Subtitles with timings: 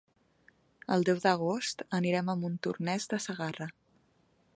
[0.95, 3.69] El deu d'agost anirem a Montornès de Segarra.